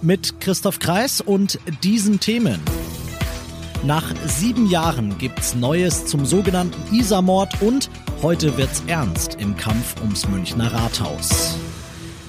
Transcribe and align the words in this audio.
Mit 0.00 0.40
Christoph 0.40 0.78
Kreis 0.78 1.20
und 1.20 1.58
diesen 1.82 2.20
Themen. 2.20 2.60
Nach 3.84 4.14
sieben 4.26 4.70
Jahren 4.70 5.18
gibt's 5.18 5.56
Neues 5.56 6.06
zum 6.06 6.24
sogenannten 6.24 6.94
Isar-Mord 6.94 7.60
und 7.62 7.90
heute 8.22 8.56
wird's 8.56 8.82
ernst 8.86 9.34
im 9.40 9.56
Kampf 9.56 10.00
ums 10.00 10.28
Münchner 10.28 10.72
Rathaus. 10.72 11.56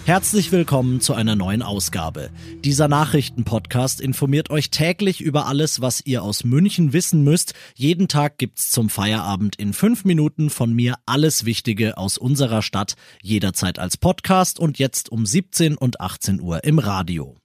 Herzlich 0.06 0.52
willkommen 0.52 1.00
zu 1.00 1.14
einer 1.14 1.36
neuen 1.36 1.62
Ausgabe. 1.62 2.32
Dieser 2.64 2.88
Nachrichtenpodcast 2.88 4.02
informiert 4.02 4.50
euch 4.50 4.72
täglich 4.72 5.22
über 5.22 5.46
alles, 5.46 5.80
was 5.80 6.04
ihr 6.04 6.24
aus 6.24 6.44
München 6.44 6.94
wissen 6.94 7.24
müsst. 7.24 7.54
Jeden 7.76 8.08
Tag 8.08 8.40
gibt's 8.40 8.72
zum 8.72 8.90
Feierabend 8.90 9.58
in 9.58 9.74
fünf 9.74 10.06
Minuten 10.06 10.50
von 10.50 10.74
mir 10.74 10.96
alles 11.06 11.46
Wichtige 11.46 11.98
aus 11.98 12.18
unserer 12.18 12.64
Stadt, 12.64 12.96
jederzeit 13.22 13.78
als 13.78 13.98
Podcast 13.98 14.58
und 14.58 14.80
jetzt 14.80 15.12
um 15.12 15.28
17 15.28 15.78
und 15.78 16.02
18 16.02 16.42
Uhr 16.42 16.64
im 16.64 16.80
Radio. 16.80 17.36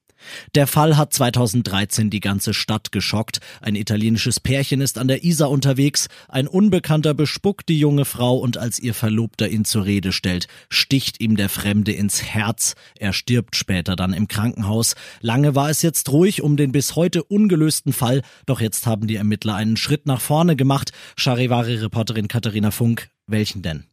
Der 0.55 0.67
Fall 0.67 0.97
hat 0.97 1.13
2013 1.13 2.11
die 2.11 2.21
ganze 2.21 2.55
Stadt 2.55 2.93
geschockt. 2.93 3.41
Ein 3.61 3.77
italienisches 3.77 4.41
Pärchen 4.41 4.81
ist 4.81 4.99
an 4.99 5.09
der 5.09 5.25
Isar 5.25 5.51
unterwegs. 5.51 6.09
Ein 6.29 6.47
Unbekannter 6.47 7.15
bespuckt 7.15 7.69
die 7.69 7.79
junge 7.79 8.05
Frau 8.05 8.37
und 8.37 8.59
als 8.59 8.79
ihr 8.79 8.95
Verlobter 8.95 9.49
ihn 9.49 9.65
zur 9.65 9.85
Rede 9.85 10.13
stellt, 10.13 10.47
sticht 10.69 11.21
ihm 11.21 11.37
der 11.37 11.49
Fremde 11.49 11.93
ins 11.93 12.23
Herz. 12.23 12.75
Er 12.99 13.13
stirbt 13.13 13.57
später 13.57 13.97
dann 13.97 14.13
im 14.13 14.29
Krankenhaus. 14.29 14.95
Lange 15.21 15.55
war 15.55 15.71
es 15.71 15.83
jetzt 15.83 16.11
ruhig 16.11 16.43
um 16.43 16.57
den 16.57 16.73
bis 16.73 16.97
heute 16.97 17.23
ungelösten 17.23 17.93
Fall, 17.93 18.23
doch 18.47 18.61
jetzt 18.61 18.87
haben 18.87 19.07
die 19.07 19.17
Ermittler 19.17 19.55
einen 19.55 19.77
Schritt 19.77 20.07
nach 20.07 20.21
vorne 20.21 20.57
gemacht. 20.57 20.93
Charivari-Reporterin 21.17 22.29
Katharina 22.29 22.71
Funk 22.71 23.09
welchen 23.27 23.63
denn? 23.63 23.85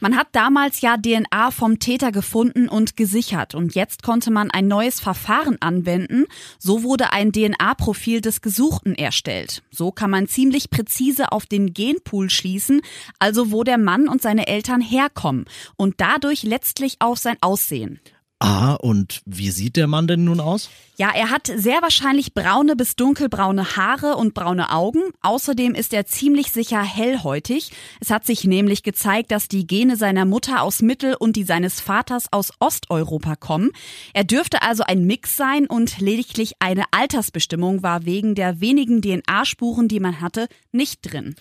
Man 0.00 0.16
hat 0.16 0.28
damals 0.32 0.80
ja 0.80 0.96
DNA 0.96 1.52
vom 1.52 1.78
Täter 1.78 2.10
gefunden 2.10 2.68
und 2.68 2.96
gesichert 2.96 3.54
und 3.54 3.74
jetzt 3.74 4.02
konnte 4.02 4.30
man 4.32 4.50
ein 4.50 4.66
neues 4.66 4.98
Verfahren 4.98 5.56
anwenden. 5.60 6.26
So 6.58 6.82
wurde 6.82 7.12
ein 7.12 7.32
DNA-Profil 7.32 8.20
des 8.20 8.40
Gesuchten 8.40 8.94
erstellt. 8.94 9.62
So 9.70 9.92
kann 9.92 10.10
man 10.10 10.26
ziemlich 10.26 10.70
präzise 10.70 11.30
auf 11.30 11.46
den 11.46 11.72
Genpool 11.72 12.30
schließen, 12.30 12.80
also 13.20 13.52
wo 13.52 13.62
der 13.62 13.78
Mann 13.78 14.08
und 14.08 14.20
seine 14.20 14.48
Eltern 14.48 14.80
herkommen 14.80 15.44
und 15.76 16.00
dadurch 16.00 16.42
letztlich 16.42 16.96
auch 16.98 17.16
sein 17.16 17.36
Aussehen. 17.40 18.00
Ah, 18.44 18.74
und 18.74 19.22
wie 19.24 19.52
sieht 19.52 19.76
der 19.76 19.86
Mann 19.86 20.08
denn 20.08 20.24
nun 20.24 20.40
aus? 20.40 20.68
Ja, 20.96 21.12
er 21.14 21.30
hat 21.30 21.46
sehr 21.46 21.80
wahrscheinlich 21.80 22.34
braune 22.34 22.74
bis 22.74 22.96
dunkelbraune 22.96 23.76
Haare 23.76 24.16
und 24.16 24.34
braune 24.34 24.72
Augen. 24.72 24.98
Außerdem 25.20 25.76
ist 25.76 25.94
er 25.94 26.06
ziemlich 26.06 26.50
sicher 26.50 26.82
hellhäutig. 26.82 27.70
Es 28.00 28.10
hat 28.10 28.26
sich 28.26 28.42
nämlich 28.42 28.82
gezeigt, 28.82 29.30
dass 29.30 29.46
die 29.46 29.64
Gene 29.64 29.96
seiner 29.96 30.24
Mutter 30.24 30.62
aus 30.62 30.82
Mittel- 30.82 31.14
und 31.14 31.36
die 31.36 31.44
seines 31.44 31.80
Vaters 31.80 32.32
aus 32.32 32.50
Osteuropa 32.58 33.36
kommen. 33.36 33.70
Er 34.12 34.24
dürfte 34.24 34.62
also 34.62 34.82
ein 34.82 35.04
Mix 35.04 35.36
sein 35.36 35.68
und 35.68 36.00
lediglich 36.00 36.54
eine 36.58 36.82
Altersbestimmung 36.90 37.84
war 37.84 38.06
wegen 38.06 38.34
der 38.34 38.60
wenigen 38.60 39.02
DNA-Spuren, 39.02 39.86
die 39.86 40.00
man 40.00 40.20
hatte, 40.20 40.48
nicht 40.72 40.98
drin. 41.02 41.36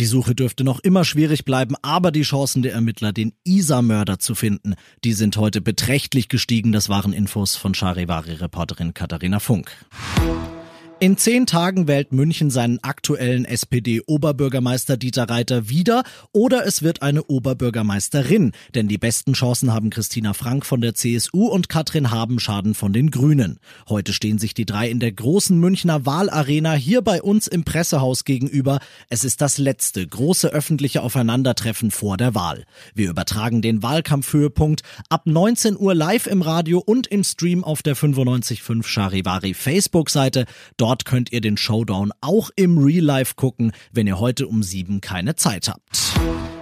Die 0.00 0.06
Suche 0.06 0.34
dürfte 0.34 0.64
noch 0.64 0.80
immer 0.80 1.04
schwierig 1.04 1.44
bleiben, 1.44 1.76
aber 1.82 2.10
die 2.10 2.22
Chancen 2.22 2.62
der 2.62 2.72
Ermittler, 2.72 3.12
den 3.12 3.32
Isa-Mörder 3.44 4.18
zu 4.18 4.34
finden, 4.34 4.74
die 5.04 5.12
sind 5.12 5.36
heute 5.36 5.60
beträchtlich 5.60 6.28
gestiegen. 6.28 6.72
Das 6.72 6.88
waren 6.88 7.12
Infos 7.12 7.54
von 7.54 7.74
Charivari-Reporterin 7.74 8.92
Katharina 8.92 9.38
Funk. 9.38 9.70
In 11.04 11.18
zehn 11.18 11.44
Tagen 11.44 11.86
wählt 11.86 12.12
München 12.12 12.48
seinen 12.48 12.82
aktuellen 12.82 13.44
SPD-Oberbürgermeister 13.44 14.96
Dieter 14.96 15.28
Reiter 15.28 15.68
wieder 15.68 16.02
oder 16.32 16.64
es 16.64 16.80
wird 16.80 17.02
eine 17.02 17.24
Oberbürgermeisterin, 17.24 18.52
denn 18.74 18.88
die 18.88 18.96
besten 18.96 19.34
Chancen 19.34 19.74
haben 19.74 19.90
Christina 19.90 20.32
Frank 20.32 20.64
von 20.64 20.80
der 20.80 20.94
CSU 20.94 21.48
und 21.48 21.68
Katrin 21.68 22.10
Habenschaden 22.10 22.74
von 22.74 22.94
den 22.94 23.10
Grünen. 23.10 23.58
Heute 23.86 24.14
stehen 24.14 24.38
sich 24.38 24.54
die 24.54 24.64
drei 24.64 24.88
in 24.88 24.98
der 24.98 25.12
großen 25.12 25.60
Münchner 25.60 26.06
Wahlarena 26.06 26.72
hier 26.72 27.02
bei 27.02 27.20
uns 27.20 27.48
im 27.48 27.64
Pressehaus 27.64 28.24
gegenüber. 28.24 28.78
Es 29.10 29.24
ist 29.24 29.42
das 29.42 29.58
letzte 29.58 30.06
große 30.06 30.48
öffentliche 30.48 31.02
Aufeinandertreffen 31.02 31.90
vor 31.90 32.16
der 32.16 32.34
Wahl. 32.34 32.64
Wir 32.94 33.10
übertragen 33.10 33.60
den 33.60 33.82
Wahlkampfhöhepunkt 33.82 34.80
ab 35.10 35.26
19 35.26 35.76
Uhr 35.78 35.94
live 35.94 36.26
im 36.26 36.40
Radio 36.40 36.78
und 36.78 37.08
im 37.08 37.24
Stream 37.24 37.62
auf 37.62 37.82
der 37.82 37.92
955 37.92 38.62
Charivari 38.86 39.52
Facebook-Seite. 39.52 40.46
Dort 40.78 40.93
Dort 40.94 41.06
könnt 41.06 41.32
ihr 41.32 41.40
den 41.40 41.56
Showdown 41.56 42.12
auch 42.20 42.50
im 42.54 42.78
Real 42.78 43.04
Life 43.04 43.34
gucken, 43.34 43.72
wenn 43.90 44.06
ihr 44.06 44.20
heute 44.20 44.46
um 44.46 44.62
sieben 44.62 45.00
keine 45.00 45.34
Zeit 45.34 45.66
habt. 45.66 46.14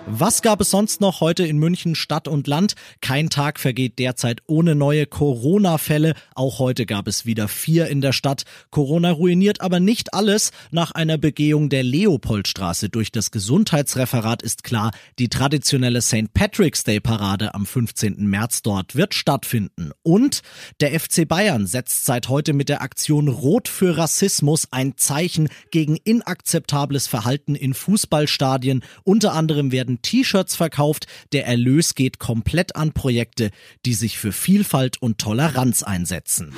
Was 0.07 0.43
gab 0.43 0.61
es 0.61 0.71
sonst 0.71 1.01
noch 1.01 1.21
heute 1.21 1.47
in 1.47 1.59
München 1.59 1.95
Stadt 1.95 2.27
und 2.27 2.47
Land? 2.49 2.75
Kein 3.01 3.31
Tag 3.31 3.61
vergeht 3.61 4.01
derzeit 4.01 4.43
ohne 4.47 4.75
neue 4.75 5.07
Corona-Fälle. 5.07 6.15
Auch 6.35 6.59
heute 6.59 6.87
gab 6.87 7.07
es 7.07 7.25
wieder 7.25 7.47
vier 7.47 7.87
in 7.87 8.01
der 8.01 8.13
Stadt. 8.13 8.43
Corona 8.71 9.13
ruiniert 9.13 9.61
aber 9.61 9.79
nicht 9.79 10.13
alles. 10.13 10.51
Nach 10.73 10.91
einer 10.91 11.19
Begehung 11.19 11.69
der 11.69 11.85
Leopoldstraße 11.85 12.89
durch 12.89 13.13
das 13.13 13.31
Gesundheitsreferat 13.31 14.43
ist 14.43 14.65
klar, 14.65 14.91
die 15.21 15.29
traditionelle 15.29 16.03
St. 16.03 16.35
Patrick's 16.35 16.83
Day 16.83 16.99
Parade 17.01 17.55
am 17.55 17.65
15. 17.65 18.27
März 18.27 18.63
dort 18.63 18.97
wird 18.97 19.15
stattfinden. 19.15 19.93
Und 20.03 20.43
der 20.81 20.99
FC 20.99 21.27
Bayern 21.29 21.67
setzt 21.67 22.05
seit 22.05 22.29
heute 22.29 22.53
mit 22.53 22.69
der 22.69 22.83
Aktion 22.83 23.29
Rot 23.29 23.69
für 23.69 23.97
Rassismus 23.97 24.67
ein 24.73 24.97
Zeichen 24.97 25.49
gegen 25.71 25.97
inakzeptables 25.97 27.07
Verhalten 27.07 27.55
in 27.55 27.73
Fußballstadien. 27.73 28.85
Unter 29.05 29.33
anderem 29.33 29.71
werden 29.73 29.92
werden 29.93 30.03
T-Shirts 30.03 30.57
verkauft. 30.57 31.07
Der 31.33 31.47
Erlös 31.47 31.95
geht 31.95 32.19
komplett 32.19 32.77
an 32.77 32.93
Projekte, 32.93 33.51
die 33.85 33.95
sich 33.95 34.19
für 34.19 34.33
Vielfalt 34.33 35.01
und 35.01 35.19
Toleranz 35.19 35.83
einsetzen. 35.83 36.55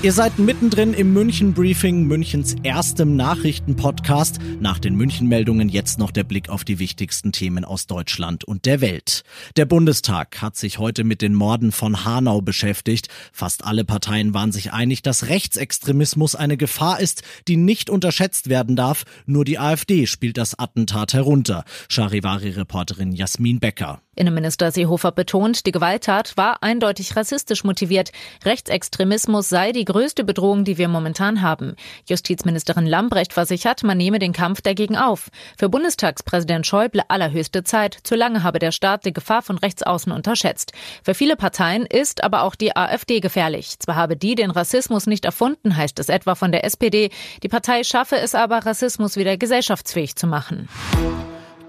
Ihr 0.00 0.12
seid 0.12 0.38
mittendrin 0.38 0.94
im 0.94 1.12
München 1.12 1.54
Briefing, 1.54 2.04
Münchens 2.04 2.54
erstem 2.62 3.16
Nachrichtenpodcast. 3.16 4.38
Nach 4.60 4.78
den 4.78 4.94
München-Meldungen 4.94 5.68
jetzt 5.68 5.98
noch 5.98 6.12
der 6.12 6.22
Blick 6.22 6.50
auf 6.50 6.62
die 6.62 6.78
wichtigsten 6.78 7.32
Themen 7.32 7.64
aus 7.64 7.88
Deutschland 7.88 8.44
und 8.44 8.64
der 8.64 8.80
Welt. 8.80 9.24
Der 9.56 9.66
Bundestag 9.66 10.40
hat 10.40 10.56
sich 10.56 10.78
heute 10.78 11.02
mit 11.02 11.20
den 11.20 11.34
Morden 11.34 11.72
von 11.72 12.04
Hanau 12.04 12.40
beschäftigt. 12.40 13.08
Fast 13.32 13.64
alle 13.64 13.84
Parteien 13.84 14.34
waren 14.34 14.52
sich 14.52 14.72
einig, 14.72 15.02
dass 15.02 15.26
Rechtsextremismus 15.26 16.36
eine 16.36 16.56
Gefahr 16.56 17.00
ist, 17.00 17.24
die 17.48 17.56
nicht 17.56 17.90
unterschätzt 17.90 18.48
werden 18.48 18.76
darf. 18.76 19.04
Nur 19.26 19.44
die 19.44 19.58
AfD 19.58 20.06
spielt 20.06 20.38
das 20.38 20.56
Attentat 20.56 21.12
herunter. 21.12 21.64
Charivari-Reporterin 21.88 23.10
Jasmin 23.10 23.58
Becker. 23.58 24.00
Innenminister 24.18 24.72
Seehofer 24.72 25.12
betont, 25.12 25.64
die 25.64 25.72
Gewalttat 25.72 26.36
war 26.36 26.62
eindeutig 26.62 27.14
rassistisch 27.14 27.62
motiviert. 27.62 28.10
Rechtsextremismus 28.44 29.48
sei 29.48 29.70
die 29.70 29.84
größte 29.88 30.22
Bedrohung, 30.22 30.64
die 30.64 30.76
wir 30.76 30.86
momentan 30.86 31.40
haben. 31.40 31.74
Justizministerin 32.06 32.86
Lambrecht 32.86 33.32
versichert, 33.32 33.82
man 33.82 33.96
nehme 33.96 34.18
den 34.18 34.34
Kampf 34.34 34.60
dagegen 34.60 34.96
auf. 34.96 35.30
Für 35.58 35.70
Bundestagspräsident 35.70 36.66
Schäuble 36.66 37.02
allerhöchste 37.08 37.64
Zeit. 37.64 37.98
Zu 38.02 38.14
lange 38.14 38.42
habe 38.42 38.58
der 38.58 38.70
Staat 38.70 39.06
die 39.06 39.14
Gefahr 39.14 39.40
von 39.40 39.56
Rechtsaußen 39.56 40.12
unterschätzt. 40.12 40.72
Für 41.02 41.14
viele 41.14 41.36
Parteien 41.36 41.86
ist 41.86 42.22
aber 42.22 42.42
auch 42.42 42.54
die 42.54 42.76
AfD 42.76 43.20
gefährlich. 43.20 43.78
Zwar 43.78 43.96
habe 43.96 44.16
die 44.16 44.34
den 44.34 44.50
Rassismus 44.50 45.06
nicht 45.06 45.24
erfunden, 45.24 45.76
heißt 45.76 45.98
es 45.98 46.10
etwa 46.10 46.34
von 46.34 46.52
der 46.52 46.64
SPD. 46.64 47.10
Die 47.42 47.48
Partei 47.48 47.82
schaffe 47.82 48.16
es 48.16 48.34
aber, 48.34 48.66
Rassismus 48.66 49.16
wieder 49.16 49.38
gesellschaftsfähig 49.38 50.16
zu 50.16 50.26
machen. 50.26 50.68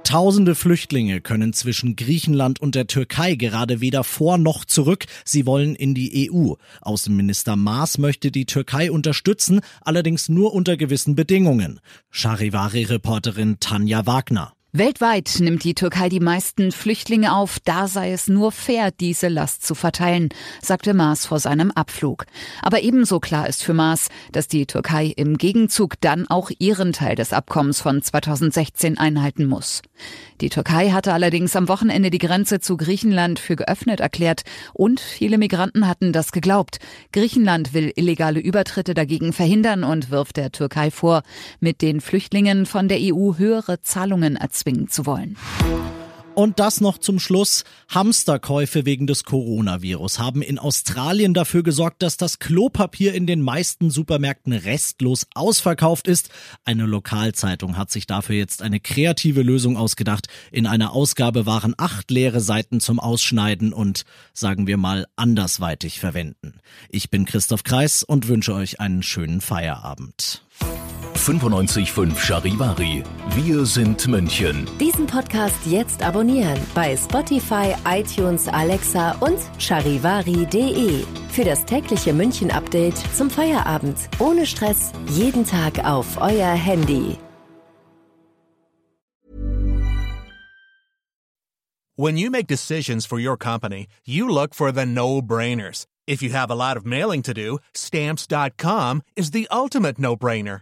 Tausende 0.09 0.55
Flüchtlinge 0.55 1.21
können 1.21 1.53
zwischen 1.53 1.95
Griechenland 1.95 2.59
und 2.59 2.73
der 2.73 2.87
Türkei 2.87 3.35
gerade 3.35 3.79
weder 3.79 4.03
vor 4.03 4.39
noch 4.39 4.65
zurück. 4.65 5.05
Sie 5.23 5.45
wollen 5.45 5.75
in 5.75 5.93
die 5.93 6.31
EU. 6.31 6.53
Außenminister 6.81 7.55
Maas 7.55 7.99
möchte 7.99 8.31
die 8.31 8.47
Türkei 8.47 8.91
unterstützen, 8.91 9.61
allerdings 9.81 10.27
nur 10.27 10.55
unter 10.55 10.77
gewissen 10.77 11.13
Bedingungen. 11.13 11.79
Charivari-Reporterin 12.09 13.57
Tanja 13.59 14.07
Wagner. 14.07 14.53
Weltweit 14.71 15.37
nimmt 15.39 15.63
die 15.63 15.73
Türkei 15.73 16.09
die 16.09 16.19
meisten 16.19 16.71
Flüchtlinge 16.71 17.33
auf, 17.33 17.57
da 17.59 17.87
sei 17.87 18.11
es 18.11 18.27
nur 18.27 18.51
fair, 18.51 18.91
diese 18.91 19.27
Last 19.27 19.65
zu 19.65 19.73
verteilen, 19.73 20.29
sagte 20.61 20.93
Maas 20.93 21.25
vor 21.25 21.39
seinem 21.39 21.71
Abflug. 21.71 22.27
Aber 22.61 22.83
ebenso 22.83 23.19
klar 23.19 23.49
ist 23.49 23.63
für 23.63 23.73
Maas, 23.73 24.09
dass 24.31 24.47
die 24.47 24.67
Türkei 24.67 25.07
im 25.07 25.39
Gegenzug 25.39 25.99
dann 26.01 26.27
auch 26.27 26.51
ihren 26.59 26.93
Teil 26.93 27.15
des 27.15 27.33
Abkommens 27.33 27.81
von 27.81 28.03
2016 28.03 28.99
einhalten 28.99 29.47
muss. 29.47 29.81
Die 30.39 30.49
Türkei 30.49 30.91
hatte 30.91 31.13
allerdings 31.13 31.55
am 31.55 31.67
Wochenende 31.67 32.11
die 32.11 32.19
Grenze 32.19 32.59
zu 32.59 32.77
Griechenland 32.77 33.39
für 33.39 33.55
geöffnet 33.55 33.99
erklärt 33.99 34.43
und 34.73 34.99
viele 34.99 35.39
Migranten 35.39 35.87
hatten 35.87 36.13
das 36.13 36.31
geglaubt. 36.31 36.77
Griechenland 37.11 37.73
will 37.73 37.91
illegale 37.95 38.39
Übertritte 38.39 38.93
dagegen 38.93 39.33
verhindern 39.33 39.83
und 39.83 40.11
wirft 40.11 40.37
der 40.37 40.51
Türkei 40.51 40.91
vor, 40.91 41.23
mit 41.59 41.81
den 41.81 42.01
Flüchtlingen 42.01 42.67
von 42.67 42.87
der 42.87 42.99
EU 43.01 43.33
höhere 43.35 43.81
Zahlungen 43.81 44.35
erzählen 44.35 44.58
erzwingen 44.59 44.89
zu 44.89 45.05
wollen. 45.05 45.37
Und 46.35 46.59
das 46.59 46.79
noch 46.79 46.99
zum 46.99 47.19
Schluss. 47.19 47.65
Hamsterkäufe 47.89 48.85
wegen 48.85 49.07
des 49.07 49.25
Coronavirus 49.25 50.19
haben 50.19 50.41
in 50.41 50.57
Australien 50.57 51.33
dafür 51.33 51.63
gesorgt, 51.63 52.01
dass 52.01 52.15
das 52.15 52.39
Klopapier 52.39 53.13
in 53.13 53.27
den 53.27 53.41
meisten 53.41 53.89
Supermärkten 53.89 54.53
restlos 54.53 55.27
ausverkauft 55.35 56.07
ist. 56.07 56.29
Eine 56.63 56.85
Lokalzeitung 56.85 57.75
hat 57.75 57.91
sich 57.91 58.07
dafür 58.07 58.37
jetzt 58.37 58.61
eine 58.61 58.79
kreative 58.79 59.41
Lösung 59.41 59.75
ausgedacht. 59.75 60.27
In 60.49 60.65
einer 60.65 60.93
Ausgabe 60.93 61.45
waren 61.45 61.73
acht 61.77 62.09
leere 62.09 62.39
Seiten 62.39 62.79
zum 62.79 63.01
Ausschneiden 63.01 63.73
und, 63.73 64.05
sagen 64.33 64.65
wir 64.65 64.77
mal, 64.77 65.07
andersweitig 65.17 65.99
verwenden. 65.99 66.61
Ich 66.87 67.09
bin 67.09 67.25
Christoph 67.25 67.63
Kreis 67.63 68.03
und 68.03 68.29
wünsche 68.29 68.53
euch 68.53 68.79
einen 68.79 69.03
schönen 69.03 69.41
Feierabend. 69.41 70.45
95.5 71.15 72.17
Charivari. 72.17 73.03
Wir 73.35 73.65
sind 73.65 74.07
München. 74.07 74.67
Diesen 74.79 75.05
Podcast 75.05 75.57
jetzt 75.65 76.01
abonnieren 76.01 76.59
bei 76.73 76.95
Spotify, 76.95 77.75
iTunes, 77.85 78.47
Alexa 78.47 79.11
und 79.19 79.37
charivari.de. 79.57 81.03
Für 81.29 81.43
das 81.43 81.65
tägliche 81.65 82.13
München-Update 82.13 82.97
zum 83.15 83.29
Feierabend. 83.29 83.97
Ohne 84.19 84.45
Stress. 84.45 84.91
Jeden 85.09 85.45
Tag 85.45 85.83
auf 85.85 86.17
euer 86.19 86.53
Handy. 86.53 87.17
When 91.95 92.15
you 92.15 92.31
make 92.31 92.47
decisions 92.47 93.05
for 93.05 93.19
your 93.19 93.35
company, 93.35 93.87
you 94.05 94.29
look 94.29 94.53
for 94.53 94.71
the 94.71 94.85
no-brainers. 94.85 95.85
If 96.07 96.23
you 96.23 96.29
have 96.29 96.49
a 96.49 96.55
lot 96.55 96.77
of 96.77 96.85
mailing 96.85 97.21
to 97.23 97.33
do, 97.33 97.59
stamps.com 97.73 99.01
is 99.17 99.31
the 99.31 99.47
ultimate 99.51 99.99
no-brainer. 99.99 100.61